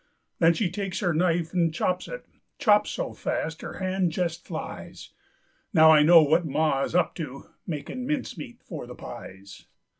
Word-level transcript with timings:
Then 0.39 0.55
she 0.55 0.71
takes 0.71 0.99
her 1.01 1.13
knife 1.13 1.53
an' 1.53 1.71
chops 1.71 2.07
it, 2.07 2.25
Chops 2.57 2.89
so 2.89 3.13
fast 3.13 3.61
her 3.61 3.73
hand 3.73 4.11
jest 4.11 4.47
flies. 4.47 5.11
Now 5.75 5.91
I 5.91 6.01
know 6.01 6.23
what 6.23 6.43
ma 6.43 6.81
is 6.81 6.95
up 6.95 7.13
to 7.17 7.51
Makin' 7.67 8.07
mincemeat 8.07 8.63
for 8.63 8.87
the 8.87 8.95
pies. 8.95 9.67